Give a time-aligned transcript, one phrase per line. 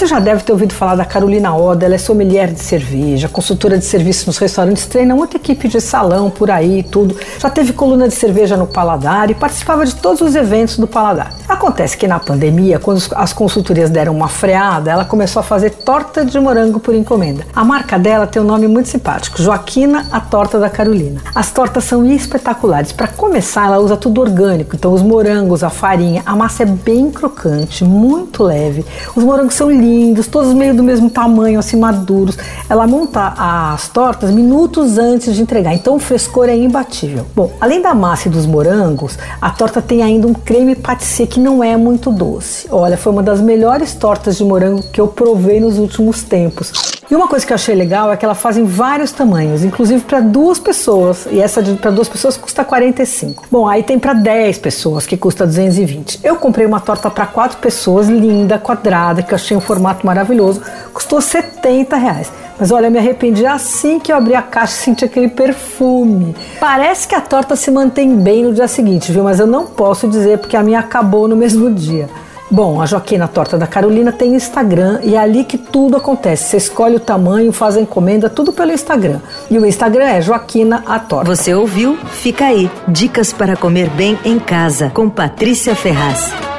[0.00, 3.76] Você já deve ter ouvido falar da Carolina Oda, ela é sommelier de cerveja, consultora
[3.76, 7.14] de serviços nos restaurantes, treina muita equipe de salão por aí e tudo.
[7.38, 11.34] Já teve coluna de cerveja no Paladar e participava de todos os eventos do Paladar.
[11.46, 16.24] Acontece que na pandemia, quando as consultorias deram uma freada, ela começou a fazer torta
[16.24, 17.44] de morango por encomenda.
[17.54, 21.20] A marca dela tem um nome muito simpático, Joaquina, a torta da Carolina.
[21.34, 22.90] As tortas são espetaculares.
[22.90, 27.10] Para começar, ela usa tudo orgânico, então os morangos, a farinha, a massa é bem
[27.10, 28.82] crocante, muito leve.
[29.14, 29.89] Os morangos são lindos,
[30.30, 32.36] todos meio do mesmo tamanho, assim maduros.
[32.68, 37.26] Ela monta as tortas minutos antes de entregar, então o frescor é imbatível.
[37.34, 41.40] Bom, além da massa e dos morangos, a torta tem ainda um creme pâtisserie que
[41.40, 42.66] não é muito doce.
[42.70, 46.99] Olha, foi uma das melhores tortas de morango que eu provei nos últimos tempos.
[47.10, 50.04] E uma coisa que eu achei legal é que ela faz em vários tamanhos, inclusive
[50.04, 51.26] para duas pessoas.
[51.28, 53.46] E essa para duas pessoas custa 45.
[53.50, 56.20] Bom, aí tem para 10 pessoas que custa 220.
[56.22, 60.62] Eu comprei uma torta para quatro pessoas, linda, quadrada, que eu achei um formato maravilhoso.
[60.94, 62.30] Custou 70 reais.
[62.56, 66.36] Mas olha, me arrependi assim que eu abri a caixa e senti aquele perfume.
[66.60, 69.24] Parece que a torta se mantém bem no dia seguinte, viu?
[69.24, 72.08] Mas eu não posso dizer porque a minha acabou no mesmo dia.
[72.50, 76.44] Bom, a Joaquina Torta da Carolina tem Instagram e é ali que tudo acontece.
[76.44, 79.20] Você escolhe o tamanho, faz a encomenda, tudo pelo Instagram.
[79.48, 81.34] E o Instagram é Joaquina a Torta.
[81.34, 81.96] Você ouviu?
[81.96, 82.68] Fica aí.
[82.88, 86.49] Dicas para comer bem em casa com Patrícia Ferraz.